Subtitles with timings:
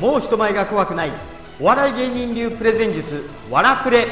[0.00, 1.10] もう人前が怖くない。
[1.60, 4.06] お笑い芸人流プレゼン術わらプレ。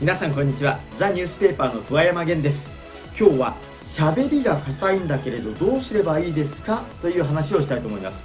[0.00, 0.80] 皆さんこんにちは。
[0.98, 2.68] ザニュースペーパーの桑山源です。
[3.16, 6.82] 今日は喋りが硬いんだけれどどうすればいいですか？
[7.00, 8.24] という話をしたいと思います。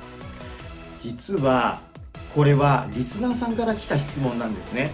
[1.00, 1.82] 実は
[2.34, 4.90] これはリスナーさんから来た質問なんですね。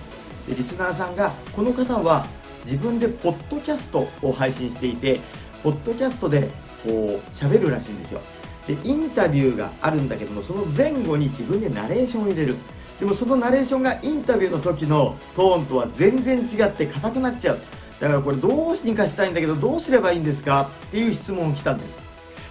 [0.49, 2.25] でリスナーさんがこの方は
[2.65, 5.21] 自分でポッドキャストを配信していて
[5.63, 6.49] ポッドキャストで
[6.83, 8.21] こう喋るらしいんですよ。
[8.67, 12.55] でインタビューがあるんだけどもその前後に自分でナレーションを入れる。
[12.99, 17.59] でもそのナレーションがインタビューの時のトーンとは全然違って硬くなっちゃう。
[17.99, 22.03] だからこれどうにかしたいんだけどどうすればいいんですかっていう質問を来たんです。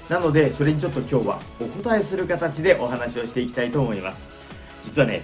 [0.09, 4.31] なのでそれにちょっと今日はお答えする形でお話をしていきたいと思います。
[4.85, 5.23] 実はね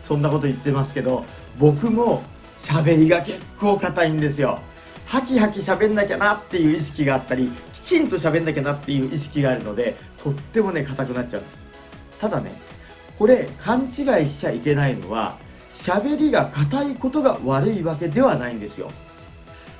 [0.00, 1.24] そんなこと言ってますけど
[1.58, 2.22] 僕も
[2.58, 4.58] 喋りが結構硬いんですよ。
[5.06, 7.50] ハキハキ喋んなきゃなっていう意識があったり
[7.82, 11.64] きちんと喋んなきゃなっていう意識があるのでとってもね硬くなっちゃうんです。
[12.20, 12.52] ただね
[13.18, 15.36] これ勘違いしちゃいけないのは
[15.70, 18.90] 喋りが硬いことが悪いわけではないんですよ。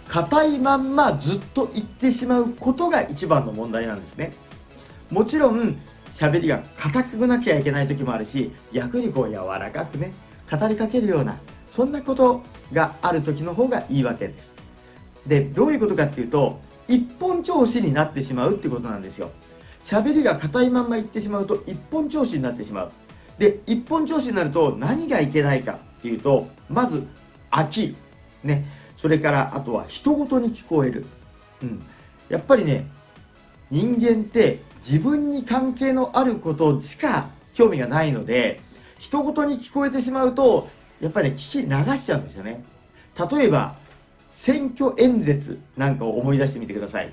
[0.09, 4.33] 硬いまんまずっと言ってしまうことが一番の問題なんですね。
[5.11, 5.81] もちろん
[6.12, 10.12] 喋りが硬くなきゃいけない時もあるし逆にこう柔らかくね
[10.50, 11.39] 語りかけるような
[11.70, 14.55] そんなことがある時の方がいいわけです。
[15.27, 19.30] でどういうことかっていうと一本調子になってしまうってことなんですよ。
[19.84, 22.92] 喋りが硬いまんま言ってしまうと一本調子になってしまう。
[23.38, 27.06] で一本調子になると何がいけないかっていうとまず
[27.50, 27.97] 飽き
[28.44, 28.64] ね。
[28.97, 31.06] それからあとは人事に聞こえる、
[31.62, 31.83] うん、
[32.28, 32.86] やっぱりね
[33.70, 38.60] 人間って自分に関係のあることしか興味がないので
[39.00, 40.69] 人事に聞こえてしまうと
[41.00, 42.62] やっぱり、ね、聞き流しちゃうんですよね。
[43.33, 43.75] 例えば
[44.33, 47.12] 選挙演説なんかを思い出してみてください。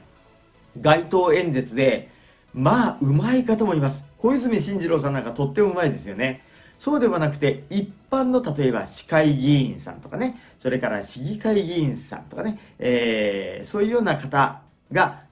[0.79, 2.09] 街頭演説で
[2.53, 4.05] まあうまい方もいます。
[4.17, 6.41] 小泉進次郎さんなんかとってもうまいですよね。
[6.79, 10.39] そうではなくて一般の例えば市会議員さんとかね。
[10.59, 15.23] それから市議会議員さんとかね、えー、そういうような方が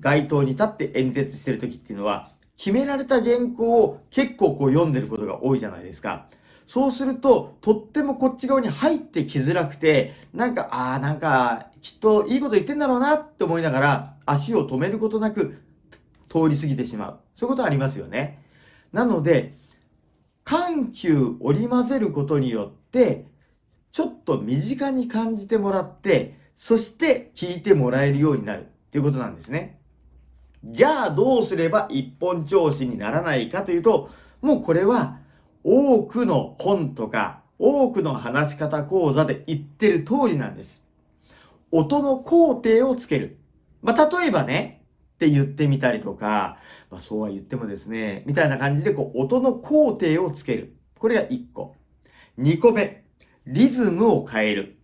[0.00, 6.26] 街頭に立って演説してる時っていうのは決められた原稿を結構こう読んでることが多いじゃないですか。
[6.66, 15.58] そうすると、とってもこっち側に入ってきづらくて、なんか、ああ、なんか、きっといいこと言ってんだろうなって思いながら、足を止めることなく
[16.28, 17.20] 通り過ぎてしまう。
[17.34, 18.42] そういうことありますよね。
[18.92, 19.58] なので、
[20.44, 23.26] 緩急織り交ぜることによって、
[23.90, 29.80] ちょっと身近に感じてもらって、そして聞いてもらえるようになるっていうことなんですね。
[30.64, 35.18] じゃあどうすれば一本調子にならないかというと、もうこれは
[35.64, 40.84] 多くの本とか多くの話し方講座で言ってる通りなんです。
[41.70, 43.38] 音の工程をつける。
[43.82, 44.84] まあ、例えばね、
[45.14, 46.58] って言ってみたりとか、
[46.90, 50.74] まあ、そうは言ってもですね、みたいな感じでこう音の工程をつける。
[50.98, 51.76] これが1個。
[52.36, 53.04] 2個目、
[53.46, 54.78] リズムを変える。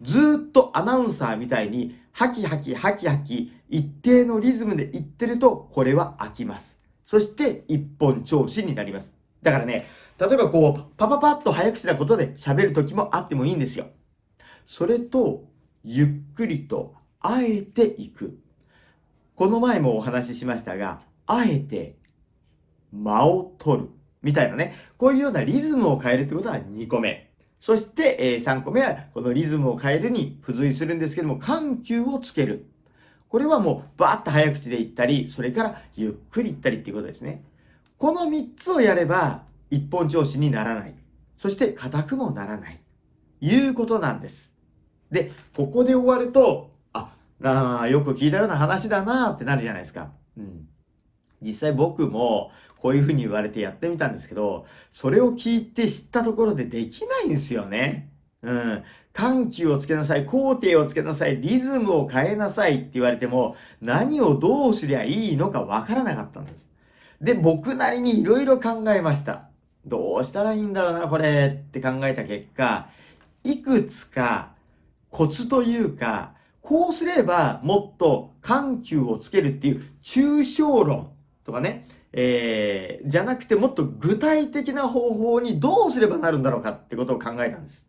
[0.00, 6.80] ずっとアナウンサーみたいに、ハキハキハキハキ、一定のリズムで言ってると、これは飽きます。
[7.04, 9.19] そして、一本調子になります。
[9.42, 9.86] だからね、
[10.18, 13.86] 例えばこう、パパパッと早口なことで喋る時もあってもいいんですよ。
[14.66, 15.44] それと、
[15.82, 18.38] ゆっくりと、あえていく。
[19.34, 21.96] この前もお話ししましたが、あえて、
[22.92, 23.88] 間を取る。
[24.22, 24.74] みたいなね。
[24.98, 27.30] こういうようなリズムを変えるってことは2個目。
[27.58, 32.66] そして、え、3個目は、このリズムを変えるに付随するんですけども、緩急をつける。
[33.28, 37.44] これはもう、バーッと早口で言ったり、それからゆっくり言ったりっていうことですね。
[38.00, 40.94] この3つをやれば、一本調子にならない。
[41.36, 42.80] そして、硬くもならない。
[43.42, 44.54] いうことなんです。
[45.10, 50.12] で、ここで終わると、あ、なあ、よく聞いたような話だなってなるじゃないですか。
[50.38, 50.66] うん。
[51.42, 58.14] 実際僕もこういうふうに言われてやってみたんですけど、それを聞いて知ったところでできないんですよね。
[58.40, 58.82] うん。
[59.12, 66.69] 緩急をつけなさい、工程をつけなさい、リズムを変えなさいって言われても、何をどうすりゃいいのかわからなかったんです。
[67.20, 69.48] で、僕なりに色々考えました。
[69.84, 72.88] どうしたらいいんだろうな、これって考えた結果、
[73.44, 74.52] いくつか
[75.10, 81.10] コツというか、こうすればもっと緩急をつけるっていう抽象論
[81.44, 87.88] とかね、えー、じゃなくてもっと具体的な方法にどうすればなるんだろうかってことを考えたんです。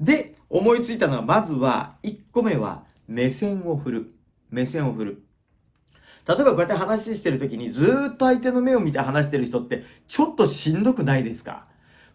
[0.00, 4.14] で、思いついたのは、まずは、1個目は、目線を振る。
[4.50, 5.25] 目線を振る。
[6.28, 11.66] 例えばこうやって話してる時にずっと相手の目を見て話してる人ってちょっとしんどくないですか？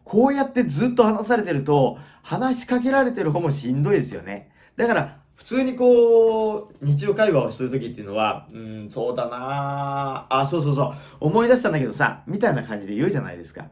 [0.03, 4.51] こうやってずっと話されてると話しかけられてる方もしんどいですよね。
[4.75, 13.69] だから普通にこう、日常会話をするときっていうのは、うん、そうだなあ、そうそうそう、思い出したんだけどさ、みたいな感じで言うじゃないですか。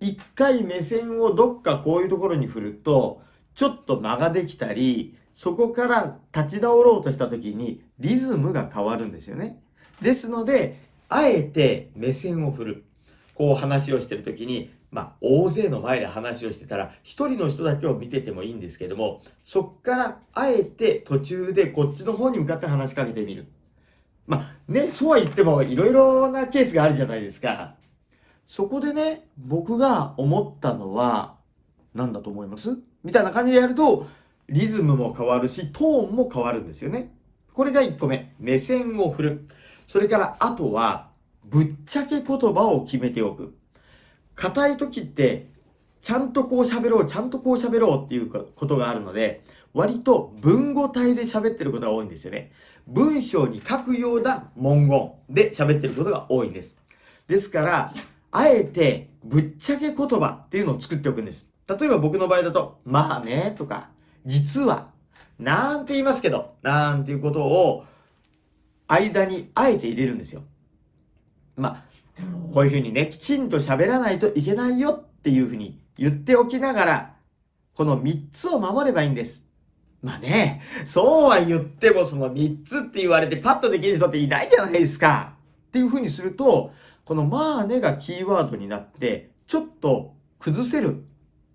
[0.00, 3.20] 一回目線をどっかこういうところに振ると、
[3.54, 9.60] ちょっと間ができたり、そこから立ち直ろうとした時にリズムが変わるんですよね。
[10.00, 10.80] ですので、
[11.10, 12.84] あえて目線を振る。
[13.34, 23.46] こう話をしてる時に、まあ、大勢の前で話をしてたら、一人の人だけを見ててもいいんですけども、そっからあえて途中でこっちの方に向かって話しかけてみる。
[24.26, 27.74] まあ、ね、そうは言ってもいろいろなケースがあるじゃないですか。
[28.46, 31.36] そこでね、僕が思ったのは、
[31.94, 32.78] 何だと思います？
[33.04, 34.06] みたいな感じでやると、
[34.48, 37.12] リズムも変わるし、トーンも変わるんですよね。
[37.52, 38.34] これが1個目。
[38.38, 39.46] 目線を振る。
[39.86, 41.10] それから、あとは、
[41.44, 43.56] ぶっちゃけ言葉を決めておく。
[44.34, 45.50] 硬い時って、
[46.00, 52.52] ちゃんとこう喋ろう、ちゃんとこう喋ろうっていうことがあるので、割と文語体で喋ってることが多いんですよね。
[52.86, 56.76] 文章に書くような文言で喋ってることが多いんです。
[57.26, 57.94] ですから、
[58.30, 61.48] あえてぶっちゃけ言葉っていうのを作っておくんです。
[61.68, 63.90] 例えば僕の場合だと、まあねとか、
[64.26, 64.90] 実は、
[65.38, 67.84] なんて言いますけど、なんていうことを、
[68.88, 70.42] 間にあえて入れるんですよ。
[71.56, 71.84] ま
[72.18, 77.14] あ、こういうふうにね、きちんと喋らないといけないよっていうふうに言っておきながら、
[77.74, 79.42] この3つを守ればいいんです。
[80.02, 85.34] まあね、そうは言ってもその3つって言われてパッとできる人っていないじゃないですか。
[85.68, 86.72] っていうふうにすると、
[87.04, 91.04] このまあねがキーワードになって、ちょっと崩せる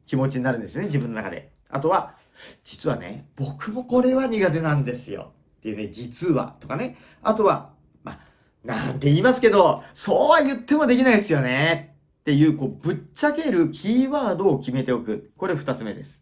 [0.06, 1.52] 気持ちになるんですね、自分の中で。
[1.70, 2.16] あとは、
[2.64, 5.34] 実はね、僕もこれは苦手なんですよ。
[5.60, 6.98] っていうね、実はとかね。
[7.22, 7.72] あとは、
[8.04, 8.20] まあ、
[8.64, 11.96] なんて言いますけど、そうは言ってもできないですよね。
[12.22, 15.32] っていう、こう、ぶっちゃけるキーワードを決めておく。
[15.38, 16.22] これ二つ目です。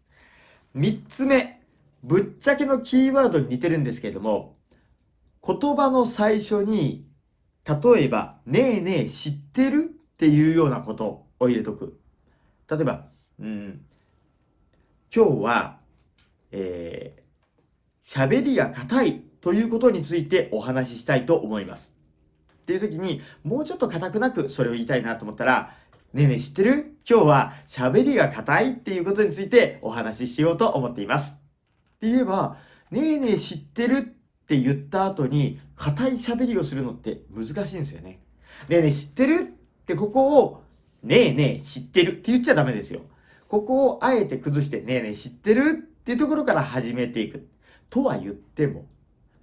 [0.74, 1.60] 三つ目、
[2.02, 4.56] ぶっちゃけのキーワードに似てるんですけれども、
[5.46, 7.06] 言葉の最初に、
[7.66, 11.98] 例えば、ねえねえ知ってるっていうようなことを入れとく。
[12.70, 13.08] 例えば、
[13.38, 13.84] うん、
[15.14, 15.79] 今日は、
[16.52, 21.96] えー、喋りが硬いということについてお話ししたいと思います。
[22.62, 25.74] っていう時に、もうちょっと硬くなくそれを言いたいなと思ったら、
[26.12, 26.96] ねえねえ知ってる？
[27.08, 31.34] 今日は喋りが硬いっていうことについてお話ししようと思っています。
[31.34, 32.56] って言えば、
[32.90, 34.00] ねえねえ知ってるっ
[34.46, 38.20] て言った後に硬い喋りをするのって難しいんですよね。
[38.68, 40.62] ねえねえ知ってるってここを
[41.02, 43.02] ねえねえ知ってるって言っちゃダメですよ。
[43.48, 47.48] ここをあえて崩して、ねえねえ知ってるっていうところから始めていく。
[47.88, 48.86] とは言っても、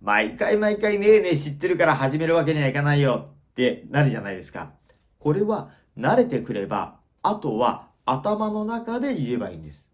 [0.02, 4.72] 毎回毎回ねえねえ知ってるから始めるわけにはいかないよってなるじゃないですか。
[5.20, 9.90] これは慣れてくれば、あとは頭の中で言えばいいんです。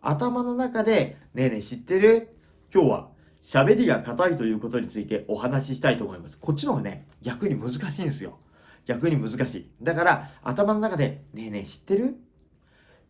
[0.00, 2.36] 頭の中で、ねえねえ知ってる？
[2.72, 3.08] 今日は
[3.42, 6.38] 喋りが硬いということについてお話ししたいと思います。
[6.38, 8.38] こっちの方がね、逆に難しいんですよ。
[8.86, 9.70] 逆に難しい。
[9.82, 12.16] だから、頭の中で、ねえねえ知ってる？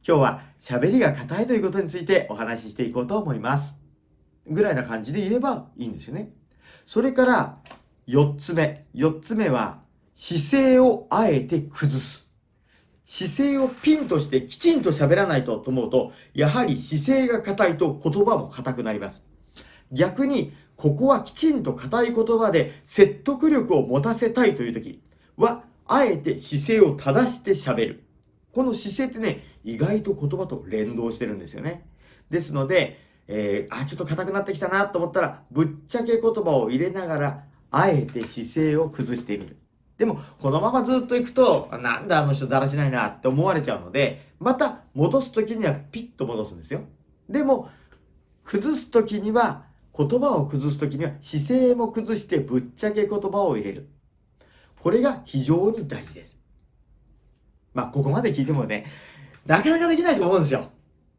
[0.07, 3.79] 今日は喋りが硬いということについてお話ししていこうと思います。
[4.47, 6.33] ぐらいな感じで言えばいいんですよね。
[6.87, 7.59] それから
[8.07, 8.87] 4つ目。
[8.95, 9.81] 4つ目は
[10.15, 12.31] 姿勢をあえて崩す。
[13.05, 19.25] 姿勢をピンとしてきちんと喋らないとと思うと、やはり姿勢が硬いと言葉も硬くなります。
[19.93, 25.03] 逆に、ここはきちんと硬い言葉で説得力を持たせたいという時
[25.37, 28.05] は、あえて姿勢を正して喋る。
[28.59, 31.89] この姿勢ってね、意外と言葉と連動してるんですよね。
[32.29, 32.99] ですので、
[33.29, 39.59] えー、あ、ちょっと硬くなってきたなと思ったら、ぶっちゃけ言葉を入れながら、あえて姿勢を崩してみる。
[39.97, 46.81] でも、このままずっと行くと、なんだあの人だらしないなって思われちゃうので、また戻すときにはピッと戻すんですよ。
[47.29, 47.71] でも、
[48.43, 53.89] 崩すときには、言葉を崩すときには姿勢も崩してぶっちゃけ言葉を入れる。
[54.81, 56.38] これが非常に大事です。
[57.75, 58.85] まあ、ここまで聞いてもね、
[59.47, 60.69] なかなかできないと思うんですよ。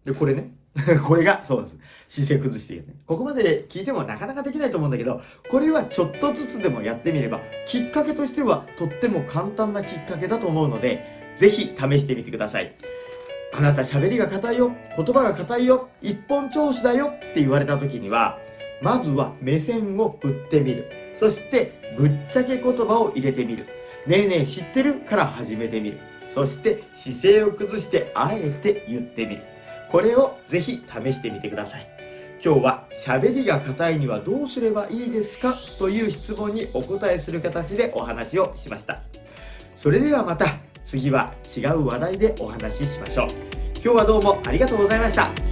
[0.06, 0.52] で、これね？
[1.08, 1.78] これが、そうです。
[2.08, 2.94] 姿勢崩してるね。
[3.06, 12.76] ここまで聞いてもなかなかできないと思うんだけど、これはちょっとずつでもやってみれば、きっかけとしてはとっても簡単なきっかけだと思うので、ぜひ試してみてください。
[13.52, 18.38] あなた喋りが硬いよ、言葉が硬いよ、一本調子だよって言われた時には、
[18.82, 20.86] まずは目線を振ってみる。
[21.16, 23.66] そして、ぶっちゃけ言葉を入れてみる。
[24.06, 25.00] ねえねえ知ってる？
[25.02, 25.98] から始めてみる。
[26.30, 29.42] そして姿勢を崩してあえて言ってみる。
[29.92, 31.88] これをぜひ試してみてください。
[32.44, 35.58] 今日はしゃべりが硬いにはどうすればいいですか？
[35.78, 39.02] という質問にお答えする形でお話をしました。
[39.76, 40.46] それではまた
[40.86, 43.28] 次は違う話題でお話ししましょう。
[43.76, 45.49] 今日はどうもありがとうございました。